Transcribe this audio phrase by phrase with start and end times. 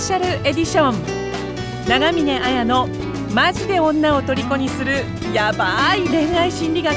[0.00, 1.86] シャルエディション。
[1.86, 2.88] 長峰綾の
[3.34, 5.04] マジで女を虜にする
[5.34, 6.96] ヤバい恋愛心理学。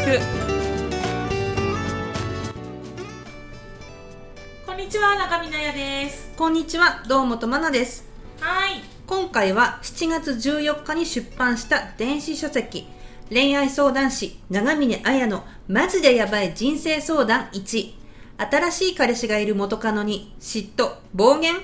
[4.65, 6.31] こんにちは中峰彩です。
[6.37, 8.07] こんにちは堂本真奈です。
[8.39, 8.81] はい。
[9.05, 12.87] 今回は7月14日に出版した電子書籍
[13.29, 17.93] 恋愛相談誌長峰綾のマジでヤバい人生相談1
[18.37, 21.55] 新しい彼氏がいる元カノに嫉妬暴言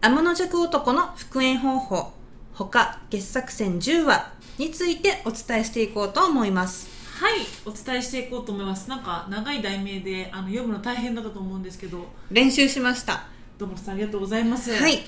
[0.00, 2.12] 天の弱男の復縁方法。
[2.54, 6.88] 他傑作選10話についてお伝えしていこうと思います。
[7.20, 8.88] はいお伝えしていこうと思います。
[8.88, 12.06] なんか長い題名であの読むの大変だったと思うんですけど。
[12.30, 13.24] 練習しました。
[13.58, 14.70] どうもありがとうございます。
[14.72, 15.00] はい。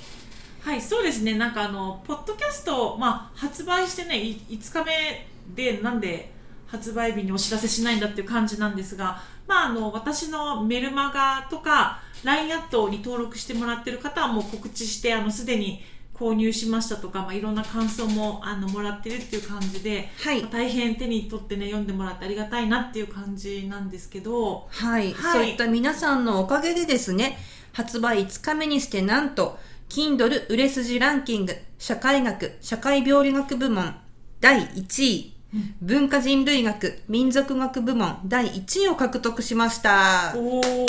[0.60, 1.38] はいそうですね。
[1.38, 6.32] なんかあのポッドキャスト、まあ、発売してねい5日目でなんで
[6.66, 15.82] 発売日にお知らせしないんだっていう感じなんですが、まあ、あの私のメルマガとか LINE アットに登録してもらってる方はもう告知してあのすでに
[16.20, 20.42] 購入しましたとか、まあ、いろんな感想もあのもらってるっていう感じで、はい。
[20.42, 25.32] まあ大変手に取ってね読んでもらってありがたいなっていう感じなんですけどはい、はい。
[25.32, 27.38] そういった皆さんのおかげでですね、
[27.72, 29.58] 発売5日目にしてなんと、
[29.88, 33.96] Kindle 売れ筋ランキング、社会学、社会病理学部門、
[34.40, 35.39] 第1位、
[35.82, 40.32] 文化人類学、民族学部門、第1位を獲得しました。
[40.36, 40.86] おーーイ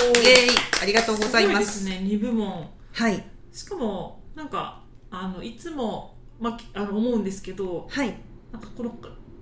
[0.81, 1.79] ありがとうございます。
[1.79, 3.23] すごいですね2部門はい。
[3.51, 8.15] しかもなんかあのいつも、まあ、あの思うんですけどはい。
[8.51, 8.95] なんかこの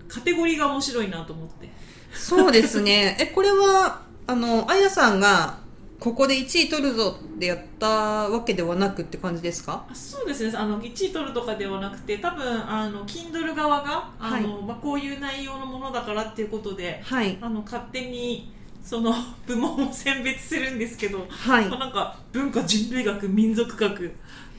[0.07, 1.69] カテゴリーが面白いなと思って
[2.13, 3.17] そうですね。
[3.19, 5.59] え、これは、あの、あやさんが、
[5.99, 7.87] ここで1位取るぞってやった
[8.29, 9.85] わけではなくって感じですか？
[9.89, 10.57] あそうですね。
[10.57, 17.37] あの1位取るとかではなくて多分あの Kindle 側があの、まあ、こういう内容のものだからっていうことではい。
[17.41, 18.51] あの勝手に
[18.83, 19.13] その
[19.45, 21.65] 部門を選別するんですけど、はい。
[21.67, 24.09] まあ、なんか文化人類学民族学っ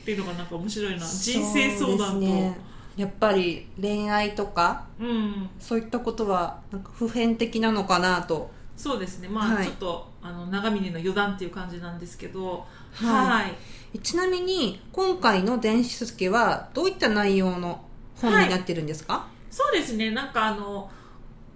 [0.05, 1.06] ていうのがなんか面白いな。
[1.06, 2.20] 人生相談と。
[2.20, 2.58] ね。
[2.96, 5.48] やっぱり恋愛とかうん。
[5.58, 9.29] そういったことはなんか普遍的なのかなとそうですね。
[9.29, 9.67] まあ、はい。
[9.67, 13.45] ちょっとあの長峰の余談っていう感じなんですけどはい。
[13.45, 13.48] は
[13.92, 13.98] い。
[13.98, 17.85] ちなみに今回の電子書籍はどういった内容の
[18.17, 20.13] 本になってるんですか、そうですね。
[20.13, 20.90] なんかあの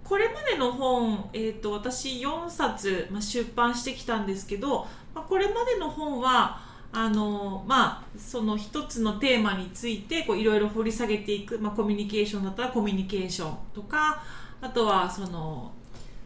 [0.03, 4.85] これまでの本、えー、と私4冊、まあ、出版してきたんですけど、
[5.15, 14.21] まあ、これまでの本はあのまあ、その一つのテーマについてこういろいろ掘り下げていく、まあ、コミュニケーションだったらコミュニケーションとか
[14.61, 15.73] あとはその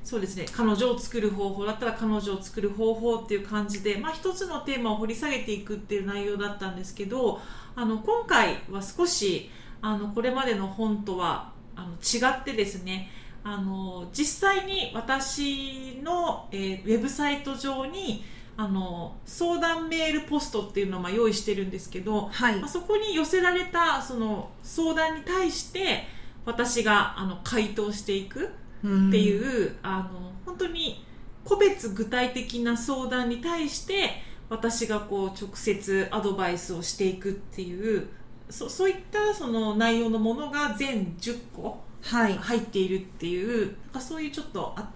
[0.04, 0.46] そうですね。
[0.52, 7.40] 彼女を作る方法だったら彼女を作る方法っていう感じで、まあ、一つのテーマを掘り下げていくっていう内容だったんですけど
[7.76, 9.50] あの今回は少し
[9.82, 13.10] あのこれまでの本とはあの違ってですね
[13.44, 18.24] あの実際に私の、えーウェブサイト上に
[18.58, 22.60] あの相談メールポストっていうのをまあ用意してるんですけど、はい。
[22.60, 26.04] まあ、そこに寄せられたその相談に対して
[26.46, 28.40] 私があの回答していく。
[28.42, 28.50] うん
[28.86, 31.04] っていう、あの本当に
[31.44, 38.08] 個別具体的な相談に対して私がこう直接アドバイスをしていくっていう
[38.50, 42.34] そそういったその内容のものが全10個はい。
[42.34, 44.90] 入っているっていうなんかそういうちょっとあ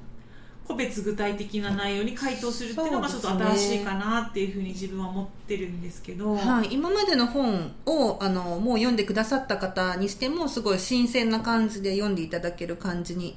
[0.65, 13.35] 個別具体的な内容に回答するっていうのがちょっと新しいかなっていうふうに自分は思ってるんですけど、はい、今までの本をあのもう読んでくださった方にしてもすごい新鮮な感じで読んでいただける感じにうん、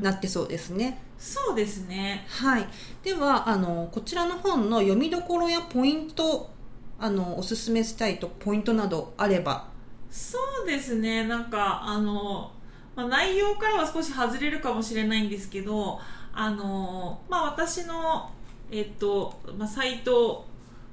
[0.00, 1.00] なってそうですね。
[1.18, 2.26] そうですね。
[2.28, 2.66] はい。
[3.02, 6.50] ではあのこちらの本の読みどころやポイント
[6.98, 9.68] あのおすすめしたいとポイントなどあれば。
[10.10, 11.26] そうですね。
[11.26, 12.52] なんかあの、
[12.94, 15.98] まあ、内容からは少し外れるかもしれないんですけど
[16.32, 18.30] あの、まあ、私の、
[18.70, 20.46] えっとまあ、サイト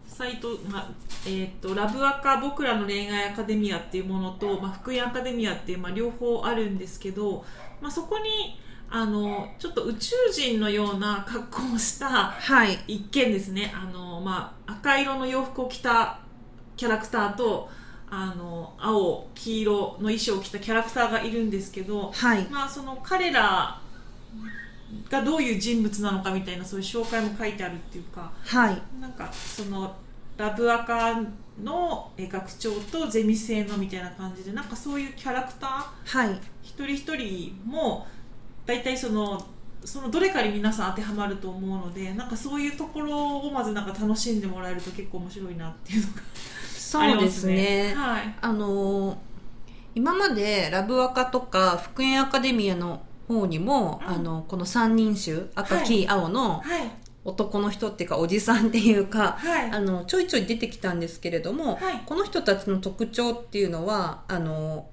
[0.07, 0.89] サイト、まあ
[1.25, 7.45] えっとラブアカ僕らの恋愛アカデミアっていうものと、まあ、福音アカデミアっていう、まあ、両方あるんですけど、
[7.81, 8.59] まあ、そこに
[8.89, 12.77] あのちょっと宇宙人のような格好をしたはい。
[12.87, 13.73] 一見ですね。
[13.73, 16.19] あの、まあ、赤色の洋服を着た
[16.75, 17.69] キャラクターと
[18.09, 22.45] あの青黄色の衣装を着たキャラクターがいるんですけど、はい。
[22.49, 23.79] まあ、その彼ら
[25.09, 28.81] がどういう人物なのかみたいなそういう紹介も書いてあるっていうかはい。
[28.99, 29.95] なんかその
[30.41, 31.21] ラブアカ
[31.63, 36.39] のえ学長とゼミ生のみたいな感じでなんかそういうキャラクターはい。
[36.63, 38.07] 一人一人も
[38.65, 39.45] 大体その
[39.85, 46.21] そのどれかに皆さん当てはまると思うのでなんかそういうところをまずなんか楽しんでもらえると結構面白いなっていうのが
[46.75, 47.55] そうですすね。
[47.89, 47.95] ね。
[47.95, 48.35] はい。
[48.41, 49.17] あのー
[49.93, 54.13] 今までラブアカとか復縁アカデミアの方にも、うん。
[54.13, 55.85] あのこの三人衆赤、はい。
[55.85, 56.91] 黄、青のはい
[57.23, 59.71] 男の人っていうかおじさんっていうか、はい。
[59.71, 62.01] あのちょいちょい出てきたんですけれども、はい。
[62.05, 64.87] この人たちの特徴っていうのはあの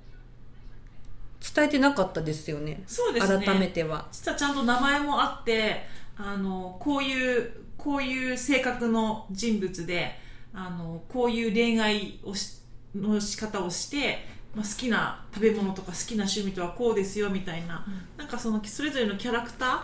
[1.54, 2.82] 伝えてなかったですよね。
[2.86, 3.46] そうですね。
[3.46, 4.06] 改めては。
[4.12, 5.84] 実はちゃんと名前もあって
[6.16, 10.18] あのこういうこういう性格の人物で
[10.52, 12.58] あのこういう恋愛をし
[12.94, 17.86] の仕方をして、まあ、好きな食べ物とか好きな趣味とはこうですよみたいな、
[18.16, 19.80] なんかそのそれぞれのキャラクター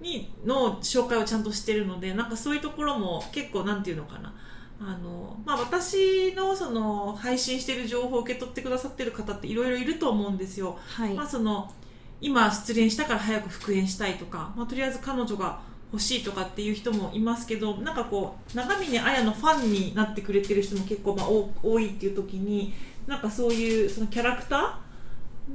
[0.00, 4.34] にの紹介をちゃんとしてるのでなんかそういうところも結構なんていうのかな
[4.80, 10.78] あの、まあ、私のその配信してる情報を受け取ってくださってる方っていろいろいると思うんですよ。
[10.86, 11.72] はい、まあ、その
[12.20, 15.60] 今失恋したから早く復縁したいとか、まあ、とりあえず彼女が
[15.92, 22.74] 欲しいとかっていう人もいますけどなんかこう長峰綾のファンになってくれてる人も結構まあ多多いっていう時に
[23.06, 24.87] なんかそういうそのキャラクター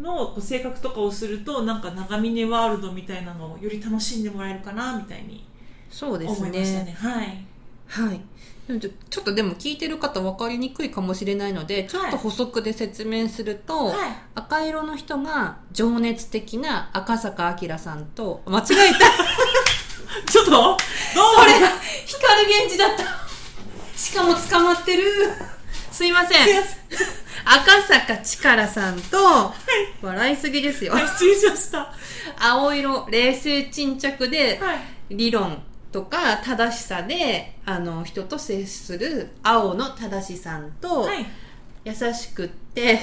[0.01, 5.45] のこう性格とかをするとなんか長峰ワールドみたいなのをより楽しんでもらえるかなみたいに
[5.89, 6.95] そうです思いましたね。
[6.97, 7.45] はい。
[7.87, 8.21] はい。
[8.65, 13.95] ちょっとでも聞いてる方分かりにくいかもしれないのでちょっと補足で説明すると、はい。
[14.35, 18.99] 赤色の人が情熱的な赤坂明さんと間違えた。
[20.31, 20.51] ちょっと？
[20.51, 20.61] どう？
[20.61, 20.79] もこ
[21.45, 21.51] れ
[22.05, 23.03] 光源氏だった。
[23.97, 25.03] しかも捕まってる。
[25.91, 26.37] すいません
[27.45, 29.53] 赤坂力さんと、
[30.01, 30.93] 笑いすぎですよ。
[30.93, 31.77] は い失礼しました。
[31.79, 31.93] は
[32.39, 34.59] 青色冷静沈着で
[35.09, 35.15] い。
[35.15, 35.61] 理論
[35.91, 41.25] とか正しさであの人と接する青の正しさんと、はい。
[41.85, 42.99] 優しくって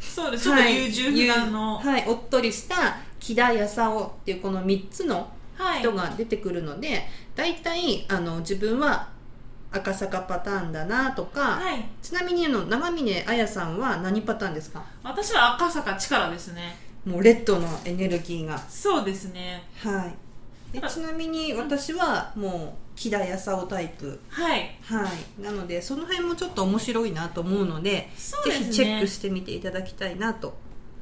[0.00, 0.44] そうです。
[0.44, 2.04] ちょっと優柔不断の、はい、はい。
[2.08, 5.80] おっとりした木田康夫っていうこの3つのはい。
[5.80, 9.08] 人が出てくるので、大体あの自分は
[9.72, 11.84] 赤坂パターンだなとか、はい。
[12.02, 14.84] ちなみにあの長峰彩さんは何パターンですか？
[15.02, 16.76] 私は赤坂力ですね。
[17.04, 19.64] もうレッドのエネルギーがそうですね。
[19.78, 20.14] はい
[20.72, 24.78] でちなみに私はもう木田康夫タイプはい。
[24.82, 25.06] は
[25.38, 28.64] いなのでその辺もちょっと面白いなと思うのでそうですね。
[28.66, 30.54] ぜひチェックしてみていただきたいなと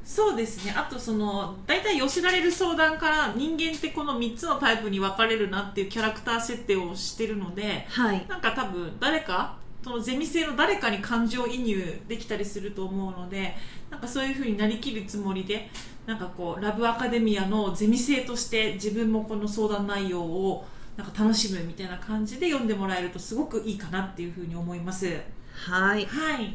[0.04, 0.74] そうですね。
[0.76, 13.54] あとその、大体寄せられる相談から人間ってこの3つのタイプに分かれるなっていうキャラクター設定をしてるので、はいなんか多分誰か、そのゼミ生の誰かに感情移入できたりすると思うので、
[13.90, 15.70] なんかそういう風になりきるつもりで、
[16.06, 20.66] なんかこう、ラブアカデミアのゼミ生として自分もこの相談内容を
[20.96, 25.06] なんか楽しむみたいな感じで読んでもらえるとすごくいいかなっていう風に思います。
[25.54, 26.54] はいはい。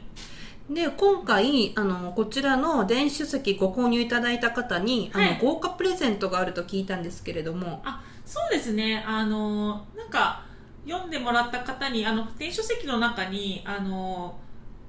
[0.69, 5.33] で今回あのこちらの電子書籍ご購入いただいた方に、あはい。
[5.33, 7.81] の豪華プレゼントがあると聞いたんですけれども。
[7.85, 9.03] あそうですね。
[9.05, 10.43] あのなんか
[10.87, 14.35] 読んでもらった方にあの電子書籍の中にあの、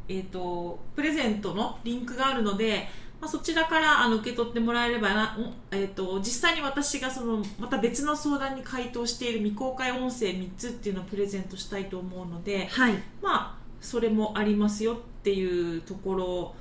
[0.09, 2.89] えー、とプレゼントのリンクがあるので、
[3.21, 12.95] まあ、そちらからあの受け取ってもらえればな、んえー、と実際に私がそのまた別の相談に回答している未公開音声3つっていうのをプレゼントしたいと思うので、はい。
[13.21, 16.55] まあ、それもありますよっていうところ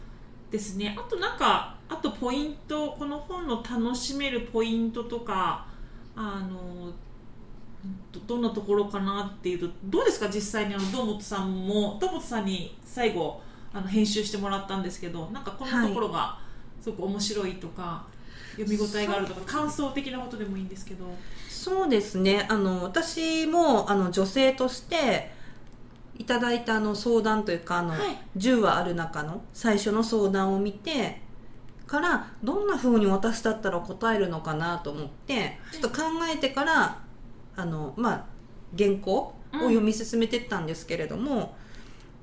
[0.49, 0.97] ですね。
[0.97, 5.67] あとなんか、あとポイント、この本の楽しめるポイントとか、
[6.15, 6.91] あの、
[8.11, 10.29] どどんなところかなっていうと、どうですか？
[10.29, 13.39] 実際にあの、堂本さんも、堂本さんに最後、
[13.71, 16.39] あの、編集してもらったんですけど、なんかこんなところが
[16.81, 18.03] すごく面白いとか、
[18.57, 21.05] 読み応えがあるとか、感想的なことでもいいんですけど。
[21.47, 25.31] そうですねあの私もあの女性として
[26.17, 27.99] いただいたあの相談というかあの、はい。
[28.37, 31.21] 10話ある中の最初の相談を見て
[31.87, 36.03] からどんな風に私だったら答えるのかなと思ってちょっと考
[36.33, 37.03] えてから
[37.55, 38.25] あのまあ
[38.77, 41.55] 原稿を読み進めていったんですけれども、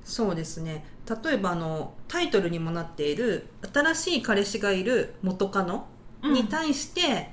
[0.03, 0.85] そうですね。
[1.23, 5.87] 例えばあのタイトルにもなっている「新しい彼氏がいる元カノ」
[6.23, 7.31] に対して、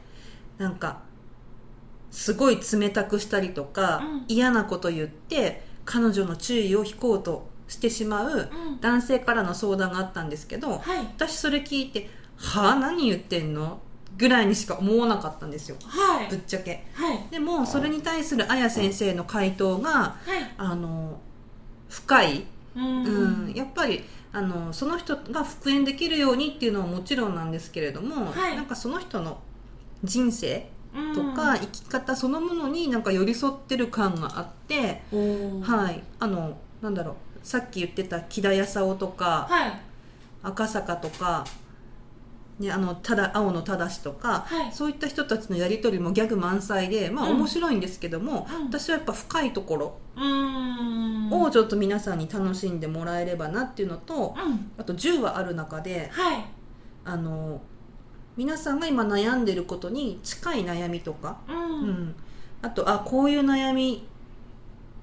[0.59, 1.03] なんか
[2.11, 4.25] すごい冷たくしたりとか、うん。
[4.29, 10.81] 嫌なこと言って彼女の注意を引こうとしてしまううん男性からの相談があったんですけど、はい。
[11.17, 13.81] 私それ聞いて「はあ何言ってんの?」
[14.17, 16.29] ぐらいにしか思わなかったんですよはい。
[16.29, 17.27] ぶっちゃけはい。
[17.31, 20.55] でもそれに対するあや先生の回答がはい。
[20.59, 21.19] あの
[21.89, 22.45] 深い、
[22.77, 29.39] うんうん、やっぱりあのその人が復縁できるようにっていうのはもちろんなんですけれども、はいなんかその人の
[30.05, 30.69] 人生
[31.15, 35.03] とうんか生き方そのものになんか寄り添ってる感があって、
[35.63, 39.81] はいあのなんだろうさっき言ってた木田康夫とかはい。
[40.43, 41.45] 赤坂とか、
[42.59, 51.31] ね、あのただ青野正とか、はいそういった人たちのやり取りもギャグ満載で、まあ、うん面白いんですけども、うん私はやっぱ深いところうーん。
[51.33, 54.71] をちょっと皆さんに楽しんでもらえればなっていうのとうん。
[54.79, 56.45] あと10話ある中ではい。
[57.05, 57.61] あの
[58.41, 61.53] 皆さんが今悩んでることに近い悩みとか、う。
[61.53, 61.91] うん。
[61.91, 62.15] ん、
[62.63, 64.09] あとあこういう悩み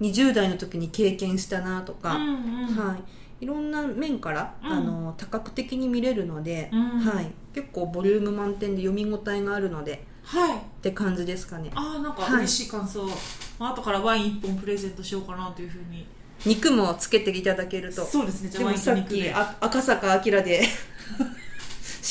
[0.01, 2.75] 20代の時に経験したなとか、うんうん。
[2.75, 2.97] は
[3.39, 4.71] い、いろんな面から、うん。
[4.71, 6.99] あの多角的に見れるので、うん。
[6.99, 10.57] はい、結構ボリューム満点で読み応えがあるのではい。
[10.57, 11.69] って感じですかね。
[11.75, 12.33] ああなんかはい。
[12.37, 13.05] 嬉しい感想、
[13.59, 16.07] まあ後からワイン1本プレゼントしようかなというふうに。
[16.43, 18.03] 肉もつけていただけると。
[18.03, 18.49] そうですね。
[18.49, 18.79] じゃあワインで。
[18.79, 20.63] もさっと肉できあ赤坂明で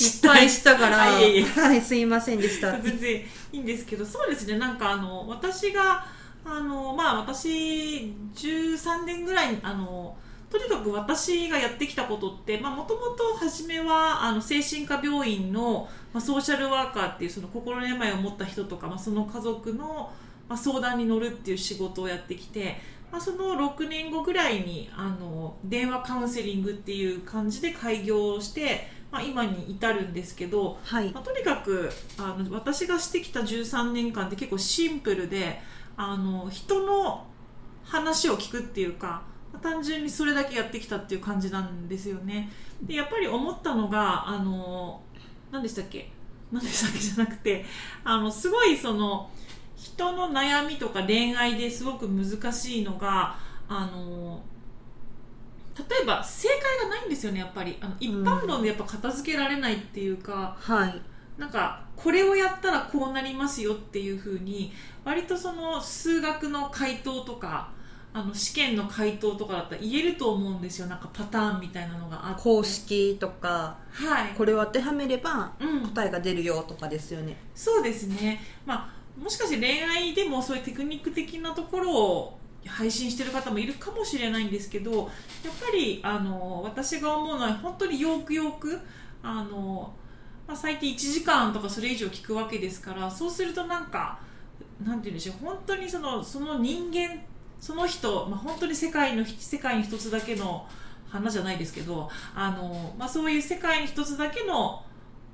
[0.04, 1.02] 失敗したから。
[1.02, 1.42] あい。
[1.42, 2.78] はいすいませんでした。
[2.80, 3.16] 全然
[3.52, 4.58] いいんですけどそうですね。
[4.58, 6.06] なんかあの私が
[6.44, 10.16] あのまあ私13年ぐらいあの
[10.50, 20.12] とにかく私がやってきたことってもともと初めはあの精神科病院の、まあ、ソーシャルワーカーっていうその心の病を持った人とか、まあ、その家族の、
[20.48, 22.76] まあ、相談に乗るっていう仕事をやってきて、
[23.10, 31.10] まあ、その6年後ぐらいにあの電話カウンセリングっていう感じで開業して、まあ、今に至るんですけど、はい。
[31.12, 35.60] まあ、とにかくあの私がしてきた13年間って結構シンプルで
[35.96, 37.26] あの人の
[37.84, 39.22] 話を聞くっていうか、
[39.52, 42.50] まあ単純にそれだけやってきたっていう感じなんですよね。
[42.82, 45.00] でやっぱり思ったのがあの
[45.50, 46.10] 何でしたっけ？
[46.52, 47.64] 何でしたっけじゃなくて
[48.04, 49.30] あのすごいその
[49.76, 53.36] 人の悩みとか恋愛ですごく難しいのが
[53.68, 54.40] あの
[55.78, 57.76] 例えば正解がないんですよねやっぱり。
[57.80, 61.02] あの一般論でやっぱ片付けられないっていうか、はい。
[61.38, 64.73] なんかこれをやったらこうなりますよっていう風に
[65.04, 67.68] 割とその数学の回答とか
[68.14, 70.87] あの試験の回答とかだったら言えると思うんですよ。
[70.87, 72.42] なんかパターンみたいなのがあって。
[72.42, 74.35] 公式とかはい。
[74.35, 77.37] これを当てはめればうん、答えが出るよとかですよね。
[77.54, 78.40] そうですね。
[78.64, 85.08] まあもしかして恋愛でもそういうテクニック的なところを配信してる方もいるかもしれないんですけどやっ
[85.61, 88.78] ぱりあの私が思うのは本当によくよく
[89.23, 89.92] あの、
[90.46, 94.18] まあ、最低1時間とかそれ以上聞くわけですからそうするとなんか
[94.85, 97.23] なんて言うんでしょう本当にそのその人間
[97.61, 100.66] その人、まあ、本当に世界の世界に一つだけの
[101.08, 104.85] 花じゃないですけどあの、まあ、そういう世界に一つだけの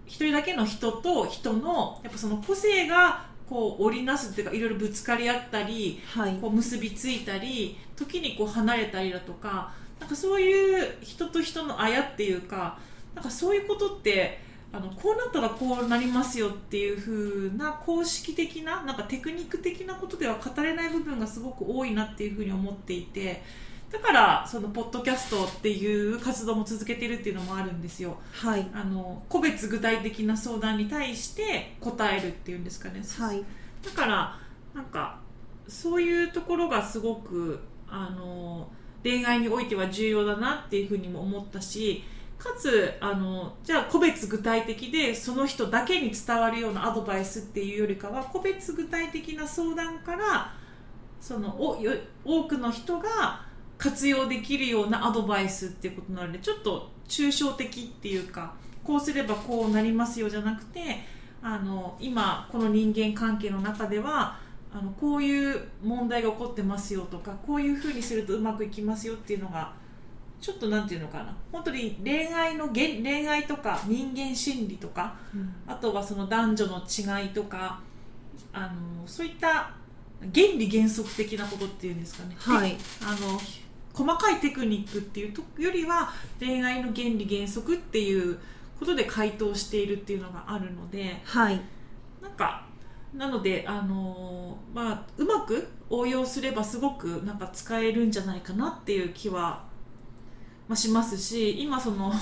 [0.06, 6.32] 一人だけの人と人のやっぱその個性がこう織りなすっていうかいろいろぶつかり合ったりはい。
[6.40, 12.78] こう結びついたり時にこう離れたりだとかなんかそういう人と人のあやっていうか
[13.14, 14.40] なんかそういうことって
[14.72, 23.42] あのこうなったらこうなりますよっていう風な公式的ななんかテクニック的なことでは語れない部分がすごく多いなっていう風に思っていて
[23.92, 28.16] だからそのポッドキャストっていう活動も続けてるっていうのもあるんですよ。
[28.32, 28.66] はい。
[28.72, 33.44] あの個別具体的な相談に対して答えるっていうんですかね、はい。
[33.84, 34.38] だから
[34.74, 35.18] なんか
[35.68, 38.68] そういうところがすごくあの
[39.02, 42.04] 恋愛においては重要だなっていうふうにも思ったし
[42.38, 50.52] かつあのじゃあ個別具体的でその人だけに伝わるようなアドバイスっていうよりかは個別具体的な相談から
[51.20, 51.92] そのおよ
[52.24, 53.44] 多くの人が
[53.82, 61.00] 活用できるようなアドバイスっていうことなのでちょっと抽象的っていうかこうすればこうなりますよじゃなくて
[61.42, 64.38] あの今この人間関係の中では
[64.72, 69.72] あのこういう問題が起こってますよとかこういうふうにするとうまくいきますよっていうのが
[70.40, 71.36] ちょっとなんていうのかな。
[71.50, 75.16] 本当に恋愛の恋愛とか人間心理とか
[75.66, 76.82] あとはその男女の
[77.22, 77.80] 違いとか
[78.52, 79.70] あのそういった
[80.20, 82.76] 原理原則的なことっていうんですかね、はい。
[83.02, 83.38] あの
[83.94, 88.38] 細かいテクニックっていうとよりは恋愛の原理原則っていう
[88.78, 91.60] ことで回答しているっていうのがあるのではい。
[92.20, 92.66] なんか
[93.14, 99.62] なのであのーまあうまく応用すればすごくなんか使えるんじゃないかなっていう気は、
[100.66, 102.12] まあ、しますし今その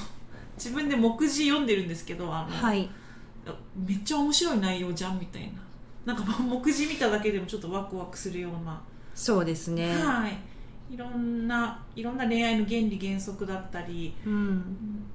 [0.57, 2.91] 自分で目次読んでるんですけどあの、はい。
[3.75, 5.50] めっちゃ面白い内容じゃんみたい
[6.05, 6.12] な。
[6.12, 8.81] なんか目次見ただけでもちょっとワクワクするような、
[9.15, 9.95] そうですね。
[10.03, 10.50] はい
[10.90, 14.62] いろんないろんな恋愛の原理原則だったりうん。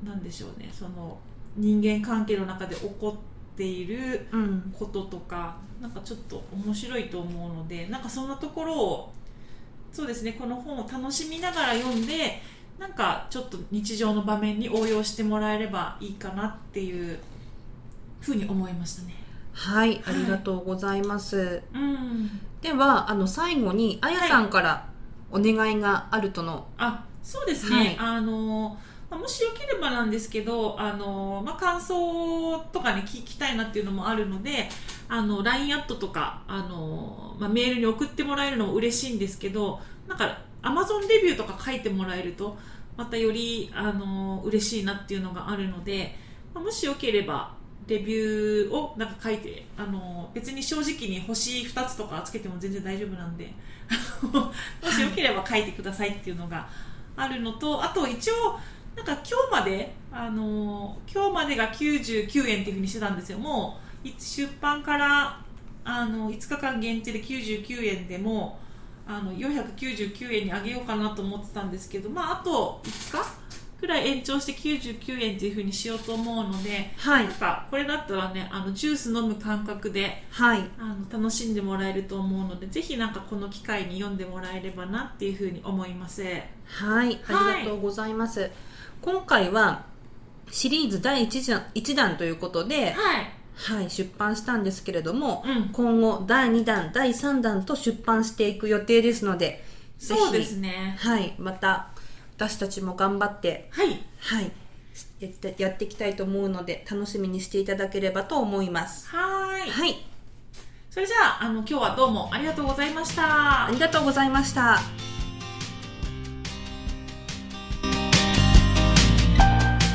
[0.04, 0.70] なんでしょうね。
[0.72, 1.18] その
[1.58, 3.18] 人間関係の中で起こ
[3.54, 4.74] っているうん。
[4.78, 9.14] こととかなんかちょっと面白いと思うのでなんかそんなところを
[9.92, 12.42] そうですねこの本を楽しみながら読んで
[12.80, 17.20] なんかちょっと日常の場面に応用してもらえればいいかなっていう
[18.20, 19.16] ふうに思いましたね。
[19.54, 24.90] はいありがとうございます、うん、ではあの最後にあやさんから
[25.36, 26.66] お願いがあるとの。
[26.78, 27.98] あそうですね、はい。
[27.98, 28.78] あの
[29.10, 34.70] まあもしよければなんですけどあの、まあ、感想とかね聞きたいなっていうのもあるので
[35.10, 42.58] あの LINE アットとかあの、まあ、メールに送ってもらえるのも嬉しいんですけどなんか Amazon レビューとか書いてもらえると
[42.96, 46.16] またよりあの嬉しいなっていうのがあるので、
[46.54, 47.54] まあもしよければ
[47.88, 53.54] レビューをなんか書いてあの別に正直に星2つとかつけても全然大丈夫なんで
[54.34, 54.52] も
[54.92, 56.68] しよければ書いてくださいっていうのが
[57.16, 58.60] あるのとあと一応
[58.96, 63.38] なんか今日まであの今日までが99円っていうふうにしてたんですよ。
[63.38, 65.40] もう出版から
[65.84, 68.60] あの5日間限定で99円でも
[69.08, 73.46] あの499円に上げようかなと思ってたんですけどまああと5日
[73.80, 77.26] くらい延長して99円っていうふうにしようと思うので、はい。
[77.26, 80.64] なんかこれだったらねあのジュース飲む感覚ではい。
[80.80, 86.24] あの楽しんでもらえると思うのでぜひなんかこの機会に読んでもらえればなっていうふうに思います。
[86.24, 87.22] はい。
[87.28, 88.52] ありがとうございます、
[89.02, 89.86] 今回は
[90.52, 93.32] シリーズ第1弾一弾ということで、はい。
[93.56, 95.70] はい、出版したんですけれども、うん。
[95.70, 99.64] 今後第2弾第3弾と出版していく予定ですので
[99.98, 100.98] そうですね。
[101.00, 101.90] はい、また
[102.36, 104.04] 私たちも頑張って、はい。
[104.20, 104.52] はい、
[105.20, 109.08] やってやっていきたいと思うので楽しみにしていただければと思います。
[109.10, 109.70] はーい。
[109.70, 110.06] はい。
[110.90, 113.68] それじゃああの今日はどうもありがとうございました。
[113.68, 114.80] ありがとうございました。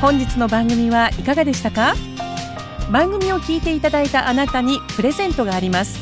[0.00, 1.94] 本日の番組はいかがでしたか？
[2.90, 5.98] 番組を聞いていただいたあなたにプレゼントがあります。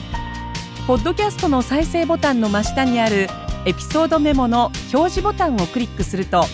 [0.87, 3.29] ポッドキャストの再生ボタンの真下にある
[3.67, 6.45] エピソードメモの表示ボタンをクリックすると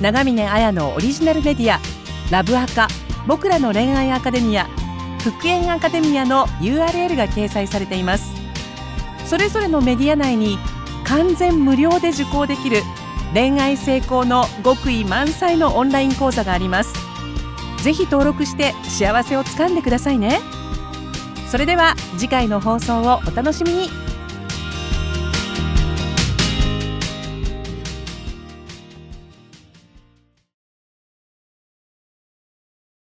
[0.00, 1.80] 長峰綾のオリジナルメディア
[2.30, 2.88] ラブアカ
[3.26, 4.66] 僕らの恋愛アカデミア
[5.22, 8.32] 復縁アカデミアの URL が掲載されています。
[9.26, 10.58] それぞれのメディア内に
[11.04, 12.82] 完全無料で受講できる
[13.34, 16.94] 恋愛成功の極意満載のオンライン講座があります。
[17.82, 20.40] ぜひ登録して幸せをつかんでくださいね。
[21.50, 24.07] それでは次回の放送をお楽しみに。